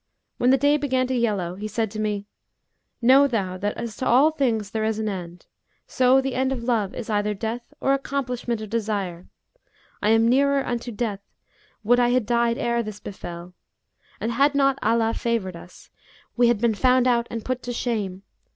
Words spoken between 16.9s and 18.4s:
out and put to shame.